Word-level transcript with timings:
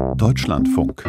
Deutschlandfunk. 0.00 1.04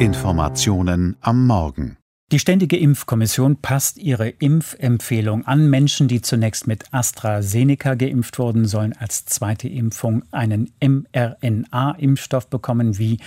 Informationen 0.00 1.16
am 1.20 1.46
Morgen. 1.46 1.96
Die 2.32 2.38
Ständige 2.38 2.76
Impfkommission 2.76 3.62
passt 3.62 3.98
ihre 3.98 4.28
Impfempfehlung 4.28 5.46
an. 5.46 5.70
Menschen, 5.70 6.08
die 6.08 6.22
zunächst 6.22 6.66
mit 6.66 6.92
AstraZeneca 6.92 7.94
geimpft 7.94 8.38
wurden, 8.38 8.64
sollen 8.64 8.94
als 8.94 9.26
zweite 9.26 9.68
Impfung 9.68 10.24
einen 10.32 10.72
mRNA-Impfstoff 10.80 12.48
bekommen, 12.48 12.98
wie 12.98 13.18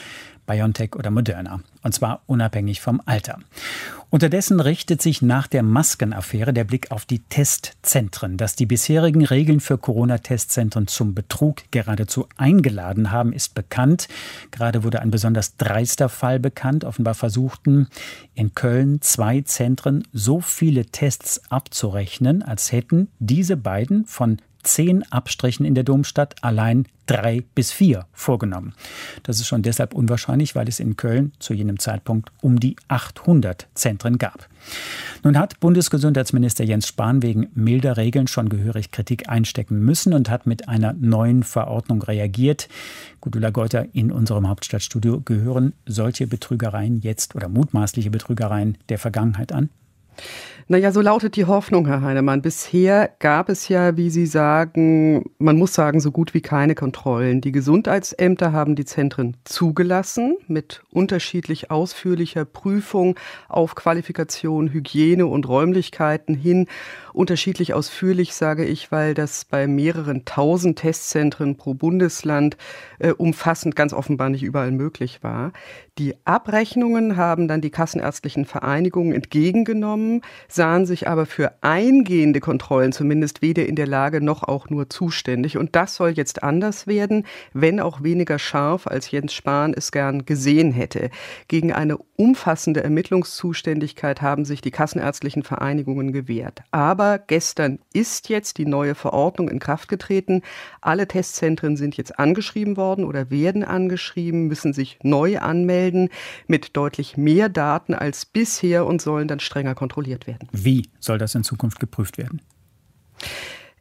BioNTech 0.50 0.96
oder 0.96 1.12
Moderna. 1.12 1.62
Und 1.84 1.94
zwar 1.94 2.24
unabhängig 2.26 2.81
vom 2.81 3.02
Alter. 3.06 3.38
Unterdessen 4.10 4.60
richtet 4.60 4.99
sich 4.99 5.22
nach 5.22 5.46
der 5.46 5.62
Maskenaffäre 5.62 6.52
der 6.52 6.63
Blick 6.63 6.90
auf 6.90 7.06
die 7.06 7.20
Testzentren. 7.20 8.38
Dass 8.38 8.56
die 8.56 8.66
bisherigen 8.66 9.24
Regeln 9.24 9.60
für 9.60 9.78
Corona-Testzentren 9.78 10.88
zum 10.88 11.13
Betrug 11.13 11.58
geradezu 11.70 12.28
eingeladen 12.35 13.12
haben, 13.12 13.31
ist 13.31 13.54
bekannt. 13.54 14.08
Gerade 14.49 14.84
wurde 14.84 15.02
ein 15.02 15.12
besonders 15.12 15.56
dreister 15.58 16.09
Fall 16.09 16.40
bekannt. 16.40 16.84
Offenbar 16.84 17.13
versuchten 17.13 17.88
in 18.34 18.55
Köln 18.55 18.99
zwei 19.02 19.41
Zentren 19.41 20.07
so 20.12 20.41
viele 20.41 20.88
Tests 20.88 21.43
abzurechnen, 21.52 22.41
als 22.41 22.71
hätten 22.71 23.09
diese 23.20 23.55
beiden 23.55 24.05
von 24.05 24.41
zehn 24.63 25.04
Abstrichen 25.12 25.66
in 25.66 25.76
der 25.76 25.84
Domstadt 25.84 26.36
allein 26.41 26.86
drei 27.05 27.44
bis 27.55 27.72
vier 27.72 28.05
vorgenommen. 28.13 28.73
Das 29.23 29.40
ist 29.40 29.48
schon 29.48 29.63
deshalb 29.63 29.94
unwahrscheinlich, 29.94 30.55
weil 30.55 30.68
es 30.68 30.80
in 30.80 30.95
Köln 30.95 31.32
zu 31.40 31.54
jenem 31.54 31.80
Zeitpunkt 31.80 32.32
um 32.41 32.59
die 32.59 32.76
800 32.88 33.68
Zentren 33.73 34.20
gab. 34.20 34.48
Nun 35.23 35.38
hat 35.38 35.59
Bundesgesundheitsminister 35.59 36.63
Jens 36.63 36.88
Spahn 36.88 37.23
wegen 37.23 37.48
milder 37.55 37.98
Regeln 37.98 38.27
schon 38.27 38.49
gehörig 38.49 38.91
Kritik 38.91 39.27
einstecken 39.27 39.80
müssen 39.80 40.13
und 40.13 40.30
hat 40.30 40.45
mit 40.45 40.70
einer 40.70 40.94
neuen 40.94 41.44
Verordnung 41.44 42.02
reagiert. 42.04 42.70
Gudula 43.21 43.49
Geuter, 43.49 43.88
in 43.94 44.12
unserem 44.12 44.48
Hauptstadtstudio 44.48 45.21
gehören 45.21 45.73
solche 45.85 46.27
Betrügereien 46.27 47.02
jetzt 47.02 47.35
oder 47.35 47.49
mutmaßliche 47.49 48.12
Betrügereien 48.12 48.77
der 48.90 48.99
Vergangenheit 48.99 49.51
an? 49.51 49.70
Naja, 50.71 50.91
so 50.91 51.01
lautet 51.01 51.35
die 51.35 51.45
Hoffnung, 51.45 51.87
Herr 51.87 52.01
Heinemann. 52.01 52.43
Bisher 52.43 53.09
gab 53.17 53.49
es 53.49 53.70
ja, 53.70 53.98
wie 53.98 54.12
Sie 54.12 54.27
sagen, 54.27 55.31
man 55.39 55.57
muss 55.57 55.73
sagen, 55.73 55.99
so 55.99 56.11
gut 56.11 56.35
wie 56.35 56.41
keine 56.41 56.76
Kontrollen. 56.76 57.41
Die 57.41 57.51
Gesundheitsämter 57.51 58.51
haben 58.51 58.76
die 58.76 58.85
Zentren 58.85 59.35
zugelassen 59.45 60.37
mit 60.48 60.84
unterschiedlich 60.91 61.71
ausführlicher 61.71 62.45
Prüfung 62.45 63.15
auf 63.48 63.73
Qualifikation, 63.73 64.72
Hygiene 64.72 65.26
und 65.26 65.48
Räumlichkeiten 65.48 66.36
hin. 66.36 66.67
Unterschiedlich 67.20 67.73
ausführlich 67.73 68.34
sage 68.34 68.64
ich, 68.64 68.94
weil 68.94 69.14
das 69.14 69.44
bei 69.44 69.67
mehreren 69.67 70.23
tausend 70.23 70.80
Testzentren 70.80 71.58
pro 71.58 71.73
Bundesland 71.73 72.56
äh, 73.00 73.11
umfassend 73.11 73.76
ganz 73.76 73.92
offenbar 73.92 74.30
nicht 74.30 74.42
überall 74.42 74.72
möglich 74.72 75.22
war. 75.22 75.52
Die 75.98 76.16
Abrechnungen 76.23 77.17
haben 77.17 77.50
dann 77.50 77.59
die 77.59 77.72
kassenärztlichen 77.72 78.45
Vereinigungen 78.45 79.11
entgegengenommen, 79.11 80.22
sahen 80.48 80.86
sich 80.86 81.09
aber 81.09 81.26
für 81.26 81.61
eingehende 81.61 82.39
Kontrollen 82.39 82.94
zumindest 82.94 83.42
weder 83.42 83.66
in 83.66 83.76
der 83.76 83.88
Lage 83.88 84.22
noch 84.22 84.44
auch 84.44 84.70
nur 84.70 84.89
zuständig. 84.89 85.58
Und 85.58 85.76
das 85.76 85.95
soll 85.95 86.11
jetzt 86.11 86.42
anders 86.42 86.88
werden, 86.88 87.26
wenn 87.52 87.81
auch 87.81 88.02
weniger 88.02 88.39
scharf, 88.39 88.88
als 88.88 89.11
Jens 89.11 89.33
Spahn 89.33 89.73
es 89.73 89.92
gern 89.92 90.23
gesehen 90.23 90.72
hätte. 90.72 91.09
Gegen 91.50 91.73
eine 91.73 91.98
umfassende 91.98 92.81
Ermittlungszuständigkeit 92.81 94.22
haben 94.22 94.45
sich 94.45 94.61
die 94.61 94.72
kassenärztlichen 94.72 95.44
Vereinigungen 95.44 96.14
gewehrt. 96.14 96.61
Aber 96.72 97.09
gestern 97.18 97.80
ist 97.94 98.30
jetzt 98.30 98.58
die 98.58 98.66
neue 98.66 98.96
Verordnung 98.96 99.50
in 99.50 99.60
Kraft 99.60 99.90
getreten. 99.90 100.42
Alle 100.82 101.08
Testzentren 101.08 101.78
sind 101.78 101.98
jetzt 101.98 102.20
angeschrieben 102.20 102.78
worden 102.78 103.06
oder 103.06 103.32
werden 103.32 103.64
angeschrieben, 103.64 104.48
müssen 104.48 104.74
sich 104.74 105.00
neu 105.02 105.40
anmelden 105.40 106.10
mit 106.48 106.78
deutlich 106.78 107.18
mehr 107.18 107.50
Daten 107.50 107.94
als 107.94 108.26
bisher 108.26 108.86
und 108.86 109.02
sollen 109.02 109.28
dann 109.28 109.40
strenger 109.40 109.76
kontrolliert 109.76 110.28
werden. 110.28 110.48
Wie 110.52 110.90
soll 111.00 111.18
das 111.18 111.36
in 111.36 111.44
Zukunft 111.44 111.80
geprüft 111.80 112.18
werden? 112.18 112.42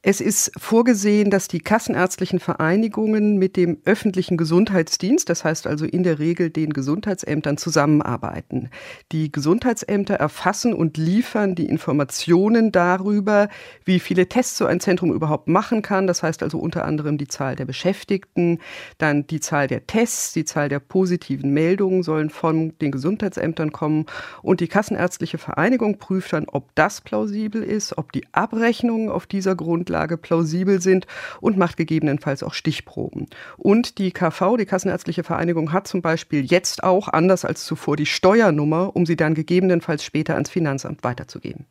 Es 0.03 0.21
ist 0.21 0.53
vorgesehen, 0.57 1.29
dass 1.29 1.49
die 1.49 1.59
kassenärztlichen 1.59 2.39
Vereinigungen 2.39 3.37
mit 3.37 3.57
dem 3.57 3.79
öffentlichen 3.85 4.37
Gesundheitsdienst, 4.37 5.29
das 5.29 5.45
heißt 5.45 5.67
also 5.67 5.87
in 5.87 6.05
der 6.05 6.21
Regel 6.21 6.51
den 6.51 6.73
Gesundheitsämtern, 6.73 7.57
zusammenarbeiten. 7.57 8.71
Die 9.11 9.33
Gesundheitsämter 9.33 10.15
erfassen 10.15 10.73
und 10.73 10.97
liefern 10.97 11.57
die 11.57 11.67
Informationen 11.67 12.71
darüber, 12.71 13.49
wie 13.85 13.99
viele 13.99 14.29
Tests 14.29 14.57
so 14.59 14.67
ein 14.67 14.79
Zentrum 14.79 15.13
überhaupt 15.13 15.49
machen 15.49 15.83
kann. 15.83 16.07
Das 16.07 16.23
heißt 16.23 16.45
also 16.45 16.59
unter 16.59 16.85
anderem 16.85 17.19
die 17.19 17.27
Zahl 17.27 17.57
der 17.57 17.65
Beschäftigten, 17.65 18.61
dann 18.99 19.27
die 19.27 19.41
Zahl 19.41 19.67
der 19.67 19.89
Tests, 19.89 20.33
die 20.33 20.45
Zahl 20.45 20.69
der 20.69 20.79
positiven 20.79 21.53
Meldungen 21.53 22.05
sollen 22.05 22.31
von 22.31 22.73
den 22.79 22.93
Gesundheitsämtern 22.93 23.73
kommen. 23.73 24.07
Und 24.43 24.61
die 24.61 24.69
kassenärztliche 24.69 25.39
Vereinigung 25.39 25.99
prüft 25.99 26.33
dann, 26.33 26.47
ob 26.49 26.73
das 26.77 27.01
plausibel 27.01 27.65
ist, 27.65 27.99
ob 27.99 28.13
die 28.13 28.23
Abrechnungen 28.31 29.09
auf 29.09 29.27
dieser 29.27 29.57
Grund 29.57 29.88
Grundlage 29.89 30.19
plausibel 30.19 30.81
sind 30.83 31.07
und 31.41 31.57
macht 31.57 31.77
gegebenenfalls 31.77 32.43
auch 32.43 32.53
Stichproben. 32.53 33.27
Und 33.57 33.99
die 33.99 34.13
KV, 34.13 34.57
die 34.59 34.67
Kassenärztliche 34.67 35.25
Vereinigung, 35.25 35.73
hat 35.73 35.89
zum 35.89 36.03
Beispiel 36.03 36.45
jetzt 36.45 36.85
auch, 36.85 37.09
anders 37.09 37.45
als 37.45 37.65
zuvor, 37.65 37.97
die 37.97 38.07
Steuernummer, 38.07 38.95
um 38.95 39.07
sie 39.07 39.17
dann 39.17 39.35
gegebenenfalls 39.35 40.05
später 40.05 40.35
ans 40.35 40.51
Finanzamt 40.51 41.05
weiterzugeben. 41.05 41.65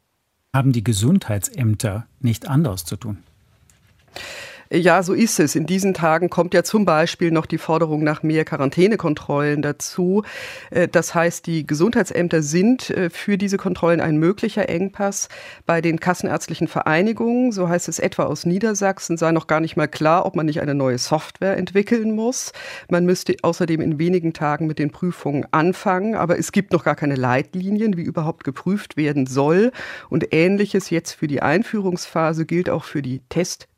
Haben 0.53 0.71
die 0.71 0.83
Gesundheitsämter 0.83 2.07
nicht 2.19 2.47
anderes 2.47 2.85
zu 2.85 2.95
tun? 2.95 3.19
Ja, 4.69 5.01
so 5.01 5.13
ist 5.13 5.39
es. 5.39 5.55
In 5.55 5.65
diesen 5.65 5.93
Tagen 5.93 6.29
kommt 6.29 6.53
ja 6.53 6.61
zum 6.61 6.83
Beispiel 6.83 7.31
noch 7.31 7.45
die 7.45 7.57
Forderung 7.57 8.03
nach 8.03 8.21
mehr 8.21 8.43
Quarantänekontrollen 8.43 9.61
dazu. 9.61 10.23
Äh, 10.71 10.89
das 10.89 11.15
heißt, 11.15 11.45
die 11.45 11.65
Gesundheitsämter 11.65 12.41
sind 12.41 12.89
äh, 12.89 13.09
für 13.09 13.37
diese 13.37 13.57
Kontrollen 13.57 14.01
ein 14.01 14.17
möglicher 14.17 14.67
Engpass. 14.67 15.29
Bei 15.65 15.79
den 15.79 16.01
kassenärztlichen 16.01 16.67
Vereinigungen, 16.67 17.53
so 17.53 17.69
heißt 17.69 17.87
es 17.87 17.99
etwa 17.99 18.23
aus 18.23 18.45
Niedersachsen, 18.45 19.15
sei 19.15 19.31
noch 19.31 19.47
gar 19.47 19.61
nicht 19.61 19.77
mal 19.77 19.87
klar, 19.87 20.25
ob 20.25 20.35
man 20.35 20.47
nicht 20.47 20.61
eine 20.61 20.75
neue 20.75 20.97
Software 20.97 21.55
entwickeln 21.55 22.13
muss. 22.13 22.51
Man 22.89 23.05
müsste 23.05 23.37
außerdem 23.41 23.79
in 23.79 23.99
wenigen 23.99 24.33
Tagen 24.33 24.67
mit 24.67 24.79
den 24.79 24.91
Prüfungen 24.91 25.45
anfangen, 25.51 26.15
aber 26.15 26.37
es 26.37 26.51
gibt 26.51 26.73
noch 26.73 26.83
gar 26.83 26.95
keine 26.95 27.15
Leitlinien, 27.15 27.95
wie 27.95 28.03
überhaupt 28.03 28.43
geprüft 28.43 28.97
werden 28.97 29.27
soll. 29.27 29.71
Und 30.09 30.33
ähnliches 30.33 30.89
jetzt 30.89 31.13
für 31.13 31.27
die 31.27 31.41
Einführungsphase 31.41 32.45
gilt 32.45 32.69
auch 32.69 32.83
für 32.83 33.01
die 33.01 33.21
Test 33.29 33.69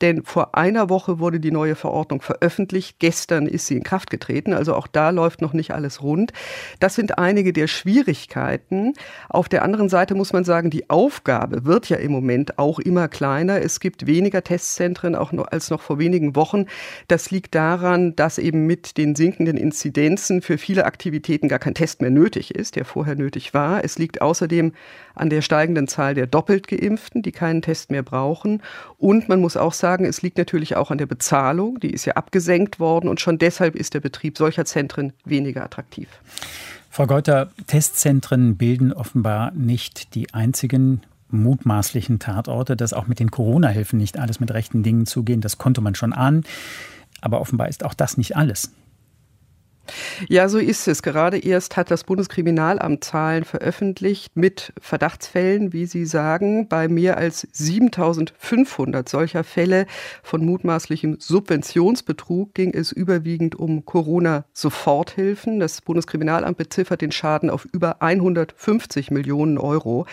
Denn 0.00 0.24
vor 0.24 0.54
einer 0.54 0.88
Woche 0.88 1.18
wurde 1.18 1.40
die 1.40 1.50
neue 1.50 1.74
Verordnung 1.74 2.22
veröffentlicht, 2.22 2.98
gestern 2.98 3.46
ist 3.46 3.66
sie 3.66 3.76
in 3.76 3.82
Kraft 3.82 4.10
getreten, 4.10 4.52
also 4.52 4.74
auch 4.74 4.86
da 4.86 5.10
läuft 5.10 5.42
noch 5.42 5.52
nicht 5.52 5.72
alles 5.72 6.02
rund. 6.02 6.32
Das 6.80 6.94
sind 6.94 7.18
einige 7.18 7.52
der 7.52 7.66
Schwierigkeiten. 7.66 8.94
Auf 9.28 9.48
der 9.48 9.62
anderen 9.62 9.88
Seite 9.88 10.14
muss 10.14 10.32
man 10.32 10.44
sagen, 10.44 10.70
die 10.70 10.90
Aufgabe 10.90 11.64
wird 11.64 11.88
ja 11.88 11.96
im 11.96 12.12
Moment 12.12 12.58
auch 12.58 12.78
immer 12.78 13.08
kleiner. 13.08 13.60
Es 13.62 13.80
gibt 13.80 14.06
weniger 14.06 14.42
Testzentren 14.42 15.14
auch 15.14 15.32
noch, 15.32 15.46
als 15.48 15.70
noch 15.70 15.82
vor 15.82 15.98
wenigen 15.98 16.36
Wochen. 16.36 16.66
Das 17.08 17.30
liegt 17.30 17.54
daran, 17.54 18.16
dass 18.16 18.38
eben 18.38 18.66
mit 18.66 18.96
den 18.96 19.14
sinkenden 19.14 19.56
Inzidenzen 19.56 20.42
für 20.42 20.58
viele 20.58 20.84
Aktivitäten 20.84 21.48
gar 21.48 21.58
kein 21.58 21.74
Test 21.74 22.00
mehr 22.00 22.10
nötig 22.10 22.54
ist, 22.54 22.76
der 22.76 22.84
vorher 22.84 23.14
nötig 23.14 23.54
war. 23.54 23.84
Es 23.84 23.98
liegt 23.98 24.22
außerdem 24.22 24.72
an 25.14 25.30
der 25.30 25.42
steigenden 25.42 25.88
Zahl 25.88 26.14
der 26.14 26.26
doppelt 26.26 26.68
geimpften, 26.68 27.22
die 27.22 27.32
keinen 27.32 27.62
Test 27.62 27.90
mehr 27.90 28.02
brauchen. 28.02 28.62
Und 28.98 29.28
man 29.28 29.40
muss 29.40 29.51
auch 29.56 29.72
sagen, 29.72 30.04
es 30.04 30.22
liegt 30.22 30.38
natürlich 30.38 30.76
auch 30.76 30.90
an 30.90 30.98
der 30.98 31.06
Bezahlung. 31.06 31.80
Die 31.80 31.90
ist 31.90 32.04
ja 32.04 32.14
abgesenkt 32.14 32.80
worden 32.80 33.08
und 33.08 33.20
schon 33.20 33.38
deshalb 33.38 33.74
ist 33.74 33.94
der 33.94 34.00
Betrieb 34.00 34.38
solcher 34.38 34.64
Zentren 34.64 35.12
weniger 35.24 35.64
attraktiv. 35.64 36.08
Frau 36.90 37.06
Geuter, 37.06 37.50
Testzentren 37.66 38.56
bilden 38.56 38.92
offenbar 38.92 39.52
nicht 39.52 40.14
die 40.14 40.34
einzigen 40.34 41.00
mutmaßlichen 41.30 42.18
Tatorte, 42.18 42.76
dass 42.76 42.92
auch 42.92 43.06
mit 43.06 43.18
den 43.18 43.30
Corona-Hilfen 43.30 43.98
nicht 43.98 44.18
alles 44.18 44.40
mit 44.40 44.52
rechten 44.52 44.82
Dingen 44.82 45.06
zugehen. 45.06 45.40
Das 45.40 45.56
konnte 45.56 45.80
man 45.80 45.94
schon 45.94 46.12
ahnen. 46.12 46.44
Aber 47.20 47.40
offenbar 47.40 47.68
ist 47.68 47.84
auch 47.84 47.94
das 47.94 48.18
nicht 48.18 48.36
alles. 48.36 48.72
Ja, 50.28 50.48
so 50.48 50.58
ist 50.58 50.86
es. 50.88 51.02
Gerade 51.02 51.38
erst 51.38 51.76
hat 51.76 51.90
das 51.90 52.04
Bundeskriminalamt 52.04 53.02
Zahlen 53.02 53.44
veröffentlicht 53.44 54.36
mit 54.36 54.72
Verdachtsfällen, 54.80 55.72
wie 55.72 55.86
Sie 55.86 56.04
sagen. 56.04 56.68
Bei 56.68 56.86
mehr 56.88 57.16
als 57.16 57.48
7500 57.52 59.08
solcher 59.08 59.42
Fälle 59.42 59.86
von 60.22 60.44
mutmaßlichem 60.44 61.16
Subventionsbetrug 61.18 62.54
ging 62.54 62.72
es 62.72 62.92
überwiegend 62.92 63.56
um 63.56 63.84
Corona-Soforthilfen. 63.84 65.58
Das 65.58 65.80
Bundeskriminalamt 65.80 66.56
beziffert 66.56 67.00
den 67.00 67.12
Schaden 67.12 67.50
auf 67.50 67.66
über 67.72 68.02
150 68.02 69.10
Millionen 69.10 69.58
Euro. 69.58 70.06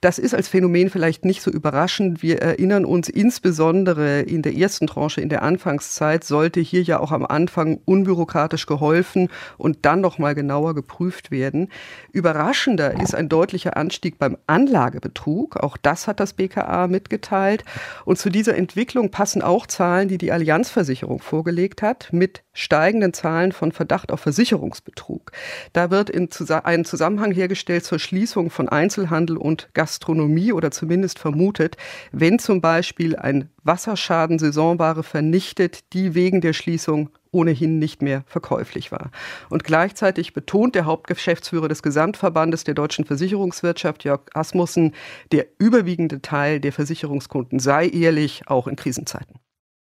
Das 0.00 0.18
ist 0.18 0.34
als 0.34 0.48
Phänomen 0.48 0.90
vielleicht 0.90 1.24
nicht 1.24 1.40
so 1.40 1.50
überraschend. 1.50 2.22
Wir 2.22 2.42
erinnern 2.42 2.84
uns 2.84 3.08
insbesondere 3.08 4.20
in 4.20 4.42
der 4.42 4.54
ersten 4.54 4.86
Tranche, 4.86 5.20
in 5.20 5.28
der 5.28 5.42
Anfangszeit, 5.42 6.24
sollte 6.24 6.60
hier 6.60 6.82
ja 6.82 7.00
auch 7.00 7.12
am 7.12 7.24
Anfang 7.24 7.80
unbürokratisch 7.84 8.66
geholfen 8.66 9.28
und 9.58 9.84
dann 9.84 10.00
noch 10.00 10.18
mal 10.18 10.34
genauer 10.34 10.74
geprüft 10.74 11.30
werden. 11.30 11.68
Überraschender 12.12 13.00
ist 13.00 13.14
ein 13.14 13.28
deutlicher 13.28 13.76
Anstieg 13.76 14.18
beim 14.18 14.36
Anlagebetrug. 14.46 15.56
Auch 15.56 15.76
das 15.76 16.06
hat 16.06 16.20
das 16.20 16.34
BKA 16.34 16.86
mitgeteilt. 16.86 17.64
Und 18.04 18.18
zu 18.18 18.30
dieser 18.30 18.56
Entwicklung 18.56 19.10
passen 19.10 19.42
auch 19.42 19.66
Zahlen, 19.66 20.08
die 20.08 20.18
die 20.18 20.32
Allianzversicherung 20.32 21.20
vorgelegt 21.20 21.82
hat, 21.82 22.12
mit 22.12 22.42
steigenden 22.52 23.12
Zahlen 23.12 23.52
von 23.52 23.72
Verdacht 23.72 24.10
auf 24.10 24.20
Versicherungsbetrug. 24.20 25.32
Da 25.72 25.90
wird 25.90 26.10
in 26.10 26.28
ein 26.64 26.84
Zusammenhang 26.84 27.32
hergestellt 27.32 27.84
zur 27.84 27.98
Schließung 27.98 28.50
von 28.50 28.68
Einzelhandel 28.68 29.36
und 29.36 29.68
Gastronomie 29.74 30.52
oder 30.52 30.70
zumindest 30.70 31.18
vermutet, 31.18 31.76
wenn 32.12 32.38
zum 32.38 32.60
Beispiel 32.60 33.16
ein 33.16 33.50
Wasserschaden 33.62 34.38
Saisonware 34.38 35.02
vernichtet, 35.02 35.92
die 35.92 36.14
wegen 36.14 36.40
der 36.40 36.52
Schließung 36.52 37.10
ohnehin 37.36 37.78
nicht 37.78 38.00
mehr 38.00 38.24
verkäuflich 38.26 38.90
war. 38.90 39.10
Und 39.50 39.62
gleichzeitig 39.62 40.32
betont 40.32 40.74
der 40.74 40.86
Hauptgeschäftsführer 40.86 41.68
des 41.68 41.82
Gesamtverbandes 41.82 42.64
der 42.64 42.74
deutschen 42.74 43.04
Versicherungswirtschaft, 43.04 44.04
Jörg 44.04 44.22
Asmussen, 44.32 44.94
der 45.32 45.46
überwiegende 45.58 46.22
Teil 46.22 46.60
der 46.60 46.72
Versicherungskunden 46.72 47.58
sei 47.58 47.88
ehrlich, 47.88 48.42
auch 48.46 48.66
in 48.66 48.76
Krisenzeiten. 48.76 49.38